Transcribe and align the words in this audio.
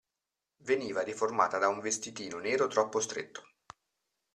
Veniva 0.65 1.03
deformata 1.03 1.59
da 1.59 1.67
un 1.67 1.79
vestitino 1.79 2.39
nero 2.39 2.65
troppo 2.65 2.99
stretto. 2.99 3.43